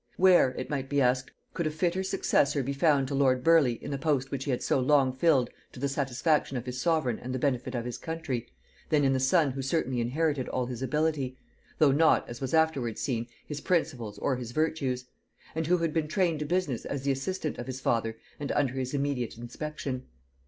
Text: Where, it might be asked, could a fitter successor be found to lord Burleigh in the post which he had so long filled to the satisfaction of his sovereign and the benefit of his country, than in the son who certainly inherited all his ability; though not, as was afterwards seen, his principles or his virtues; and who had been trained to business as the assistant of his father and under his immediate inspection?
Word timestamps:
Where, 0.17 0.49
it 0.55 0.67
might 0.71 0.89
be 0.89 0.99
asked, 0.99 1.29
could 1.53 1.67
a 1.67 1.69
fitter 1.69 2.01
successor 2.01 2.63
be 2.63 2.73
found 2.73 3.07
to 3.07 3.13
lord 3.13 3.43
Burleigh 3.43 3.77
in 3.83 3.91
the 3.91 3.99
post 3.99 4.31
which 4.31 4.45
he 4.45 4.49
had 4.49 4.63
so 4.63 4.79
long 4.79 5.13
filled 5.13 5.51
to 5.73 5.79
the 5.79 5.87
satisfaction 5.87 6.57
of 6.57 6.65
his 6.65 6.81
sovereign 6.81 7.19
and 7.19 7.35
the 7.35 7.37
benefit 7.37 7.75
of 7.75 7.85
his 7.85 7.99
country, 7.99 8.47
than 8.89 9.03
in 9.03 9.13
the 9.13 9.19
son 9.19 9.51
who 9.51 9.61
certainly 9.61 10.01
inherited 10.01 10.49
all 10.49 10.65
his 10.65 10.81
ability; 10.81 11.37
though 11.77 11.91
not, 11.91 12.27
as 12.27 12.41
was 12.41 12.51
afterwards 12.55 12.99
seen, 12.99 13.27
his 13.45 13.61
principles 13.61 14.17
or 14.17 14.37
his 14.37 14.53
virtues; 14.53 15.05
and 15.53 15.67
who 15.67 15.77
had 15.77 15.93
been 15.93 16.07
trained 16.07 16.39
to 16.39 16.45
business 16.45 16.83
as 16.85 17.03
the 17.03 17.11
assistant 17.11 17.59
of 17.59 17.67
his 17.67 17.79
father 17.79 18.17
and 18.39 18.51
under 18.53 18.73
his 18.73 18.95
immediate 18.95 19.37
inspection? 19.37 20.07